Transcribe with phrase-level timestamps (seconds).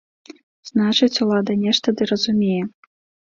[0.69, 2.59] Значыць, улада нешта ды разумее.